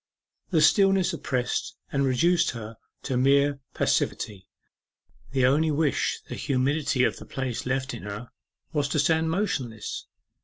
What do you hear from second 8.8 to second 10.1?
to stand motionless.